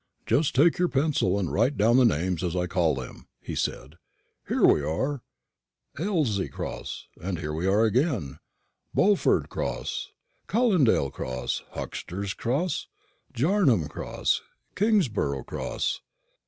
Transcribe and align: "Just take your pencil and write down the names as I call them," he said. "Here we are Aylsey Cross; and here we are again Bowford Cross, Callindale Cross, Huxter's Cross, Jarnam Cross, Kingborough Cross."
"Just 0.25 0.55
take 0.55 0.79
your 0.79 0.87
pencil 0.87 1.37
and 1.37 1.53
write 1.53 1.77
down 1.77 1.97
the 1.97 2.05
names 2.05 2.43
as 2.43 2.55
I 2.55 2.65
call 2.65 2.95
them," 2.95 3.27
he 3.39 3.53
said. 3.53 3.99
"Here 4.47 4.65
we 4.65 4.81
are 4.81 5.21
Aylsey 5.99 6.49
Cross; 6.49 7.07
and 7.21 7.37
here 7.37 7.53
we 7.53 7.67
are 7.67 7.85
again 7.85 8.39
Bowford 8.95 9.49
Cross, 9.49 10.09
Callindale 10.49 11.11
Cross, 11.13 11.61
Huxter's 11.73 12.33
Cross, 12.33 12.87
Jarnam 13.31 13.87
Cross, 13.89 14.41
Kingborough 14.75 15.43
Cross." 15.43 16.01